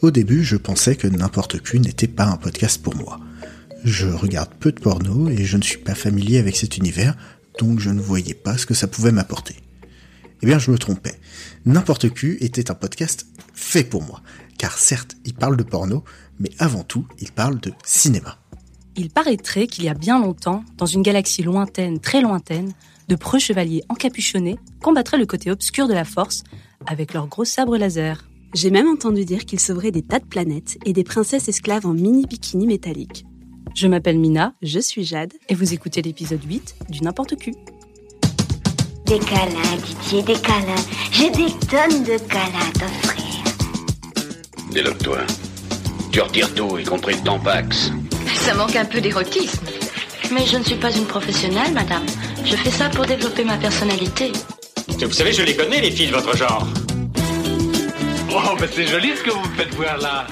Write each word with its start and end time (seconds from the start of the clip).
Au 0.00 0.12
début, 0.12 0.44
je 0.44 0.56
pensais 0.56 0.94
que 0.94 1.08
n'importe 1.08 1.60
qui 1.60 1.80
n'était 1.80 2.06
pas 2.06 2.26
un 2.26 2.36
podcast 2.36 2.80
pour 2.80 2.94
moi. 2.94 3.18
Je 3.82 4.06
regarde 4.06 4.50
peu 4.60 4.70
de 4.70 4.78
porno 4.78 5.28
et 5.28 5.44
je 5.44 5.56
ne 5.56 5.62
suis 5.62 5.78
pas 5.78 5.96
familier 5.96 6.38
avec 6.38 6.56
cet 6.56 6.76
univers, 6.76 7.16
donc 7.58 7.80
je 7.80 7.90
ne 7.90 8.00
voyais 8.00 8.34
pas 8.34 8.56
ce 8.56 8.64
que 8.64 8.74
ça 8.74 8.86
pouvait 8.86 9.10
m'apporter. 9.10 9.56
Eh 10.40 10.46
bien, 10.46 10.60
je 10.60 10.70
me 10.70 10.78
trompais. 10.78 11.18
N'importe 11.66 12.14
qui 12.14 12.36
était 12.40 12.70
un 12.70 12.74
podcast 12.74 13.26
fait 13.54 13.82
pour 13.82 14.04
moi, 14.04 14.22
car 14.56 14.78
certes, 14.78 15.16
il 15.24 15.34
parle 15.34 15.56
de 15.56 15.64
porno, 15.64 16.04
mais 16.38 16.50
avant 16.60 16.84
tout, 16.84 17.08
il 17.18 17.32
parle 17.32 17.58
de 17.58 17.72
cinéma. 17.84 18.38
Il 18.94 19.10
paraîtrait 19.10 19.66
qu'il 19.66 19.82
y 19.82 19.88
a 19.88 19.94
bien 19.94 20.20
longtemps, 20.20 20.62
dans 20.76 20.86
une 20.86 21.02
galaxie 21.02 21.42
lointaine, 21.42 21.98
très 21.98 22.20
lointaine, 22.20 22.72
de 23.08 23.16
preux 23.16 23.40
chevaliers 23.40 23.82
encapuchonnés 23.88 24.58
combattraient 24.80 25.18
le 25.18 25.26
côté 25.26 25.50
obscur 25.50 25.88
de 25.88 25.94
la 25.94 26.04
force 26.04 26.44
avec 26.86 27.14
leurs 27.14 27.26
gros 27.26 27.44
sabres 27.44 27.76
laser. 27.76 28.27
J'ai 28.54 28.70
même 28.70 28.88
entendu 28.88 29.24
dire 29.24 29.44
qu'ils 29.44 29.60
sauveraient 29.60 29.90
des 29.90 30.02
tas 30.02 30.18
de 30.18 30.24
planètes 30.26 30.78
et 30.84 30.92
des 30.92 31.04
princesses 31.04 31.48
esclaves 31.48 31.86
en 31.86 31.92
mini 31.92 32.24
bikini 32.26 32.66
métallique. 32.66 33.24
Je 33.74 33.86
m'appelle 33.86 34.18
Mina, 34.18 34.54
Je 34.62 34.80
suis 34.80 35.04
Jade. 35.04 35.34
et 35.48 35.54
vous 35.54 35.74
écoutez 35.74 36.02
l'épisode 36.02 36.42
8 36.42 36.76
du 36.88 37.00
N'importe 37.02 37.36
Q. 37.36 37.52
Des 39.06 39.18
câlins, 39.18 39.76
Didier, 39.86 40.22
des 40.22 40.40
câlins. 40.40 40.84
J'ai 41.12 41.30
des 41.30 41.50
tonnes 41.68 42.02
de 42.04 42.18
câlins 42.26 42.68
à 42.68 42.78
t'offrir. 42.78 43.24
Déloque-toi. 44.72 45.18
Tu 46.10 46.20
retires 46.20 46.52
tout, 46.54 46.78
y 46.78 46.84
compris 46.84 47.14
le 47.14 47.20
tampax. 47.22 47.92
Ça 48.44 48.54
manque 48.54 48.76
un 48.76 48.84
peu 48.84 49.00
d'érotisme. 49.00 49.64
Mais 50.32 50.44
je 50.46 50.56
ne 50.58 50.64
suis 50.64 50.76
pas 50.76 50.94
une 50.94 51.06
professionnelle, 51.06 51.72
madame. 51.72 52.04
Je 52.44 52.56
fais 52.56 52.70
ça 52.70 52.88
pour 52.90 53.06
développer 53.06 53.44
ma 53.44 53.56
personnalité. 53.56 54.32
Vous 55.00 55.12
savez, 55.12 55.32
je 55.32 55.42
les 55.42 55.54
connais, 55.56 55.80
les 55.80 55.90
filles 55.90 56.08
de 56.08 56.12
votre 56.12 56.36
genre. 56.36 56.66
Oh, 58.30 58.56
bah 58.58 58.66
c'est 58.70 58.86
joli 58.86 59.16
ce 59.16 59.22
que 59.22 59.30
vous 59.30 59.40
me 59.40 59.54
faites 59.54 59.74
voir 59.74 59.96
là. 59.98 60.26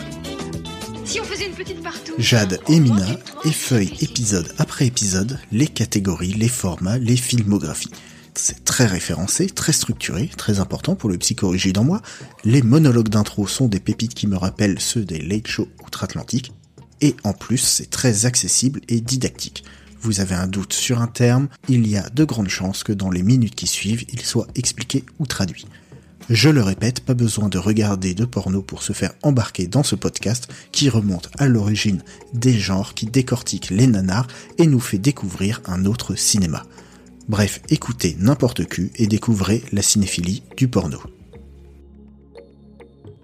Si 1.04 1.18
on 1.18 1.24
faisait 1.24 1.46
une 1.46 1.54
petite 1.54 1.82
partout 1.82 2.12
Jade 2.18 2.60
et 2.68 2.78
Mina 2.78 3.06
effeuillent 3.44 3.96
épisode 4.02 4.52
après 4.58 4.86
épisode 4.86 5.38
les 5.50 5.66
catégories, 5.66 6.34
les 6.34 6.48
formats, 6.48 6.98
les 6.98 7.16
filmographies. 7.16 7.92
C'est 8.34 8.64
très 8.64 8.84
référencé, 8.84 9.46
très 9.46 9.72
structuré, 9.72 10.28
très 10.36 10.60
important 10.60 10.94
pour 10.94 11.08
le 11.08 11.16
psychorigide 11.16 11.78
en 11.78 11.84
moi. 11.84 12.02
Les 12.44 12.60
monologues 12.60 13.08
d'intro 13.08 13.46
sont 13.46 13.66
des 13.66 13.80
pépites 13.80 14.14
qui 14.14 14.26
me 14.26 14.36
rappellent 14.36 14.80
ceux 14.80 15.06
des 15.06 15.22
late 15.22 15.46
shows 15.46 15.68
outre-Atlantique. 15.82 16.52
Et 17.00 17.16
en 17.24 17.32
plus, 17.32 17.58
c'est 17.58 17.88
très 17.88 18.26
accessible 18.26 18.80
et 18.88 19.00
didactique. 19.00 19.64
Vous 20.02 20.20
avez 20.20 20.34
un 20.34 20.46
doute 20.46 20.74
sur 20.74 21.00
un 21.00 21.06
terme, 21.06 21.48
il 21.68 21.88
y 21.88 21.96
a 21.96 22.08
de 22.10 22.24
grandes 22.24 22.50
chances 22.50 22.84
que 22.84 22.92
dans 22.92 23.10
les 23.10 23.22
minutes 23.22 23.54
qui 23.54 23.66
suivent, 23.66 24.04
il 24.12 24.20
soit 24.20 24.48
expliqué 24.54 25.04
ou 25.18 25.26
traduit. 25.26 25.66
Je 26.28 26.48
le 26.48 26.62
répète, 26.62 27.00
pas 27.00 27.14
besoin 27.14 27.48
de 27.48 27.58
regarder 27.58 28.14
de 28.14 28.24
porno 28.24 28.60
pour 28.60 28.82
se 28.82 28.92
faire 28.92 29.12
embarquer 29.22 29.68
dans 29.68 29.84
ce 29.84 29.94
podcast 29.94 30.48
qui 30.72 30.88
remonte 30.88 31.30
à 31.38 31.46
l'origine 31.46 32.02
des 32.34 32.58
genres 32.58 32.94
qui 32.94 33.06
décortiquent 33.06 33.70
les 33.70 33.86
nanars 33.86 34.26
et 34.58 34.66
nous 34.66 34.80
fait 34.80 34.98
découvrir 34.98 35.62
un 35.66 35.84
autre 35.84 36.16
cinéma. 36.16 36.64
Bref, 37.28 37.60
écoutez 37.68 38.16
n'importe 38.18 38.68
qui 38.68 38.90
et 38.96 39.06
découvrez 39.06 39.62
la 39.72 39.82
cinéphilie 39.82 40.42
du 40.56 40.68
porno. 40.68 40.98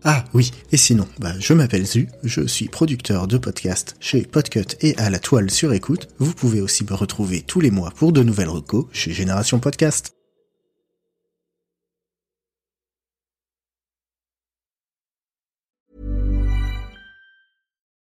Ah 0.04 0.24
oui, 0.34 0.50
et 0.72 0.76
sinon, 0.76 1.06
bah, 1.20 1.34
je 1.38 1.54
m'appelle 1.54 1.86
Zu, 1.86 2.08
je 2.24 2.44
suis 2.46 2.68
producteur 2.68 3.28
de 3.28 3.38
podcast 3.38 3.96
chez 4.00 4.22
Podcut 4.22 4.76
et 4.80 4.96
à 4.96 5.10
la 5.10 5.20
toile 5.20 5.50
sur 5.50 5.72
écoute. 5.72 6.08
Vous 6.18 6.34
pouvez 6.34 6.60
aussi 6.60 6.84
me 6.84 6.94
retrouver 6.94 7.42
tous 7.42 7.60
les 7.60 7.70
mois 7.70 7.92
pour 7.94 8.12
de 8.12 8.22
nouvelles 8.22 8.48
recos 8.48 8.86
chez 8.92 9.12
Génération 9.12 9.60
Podcast. 9.60 10.12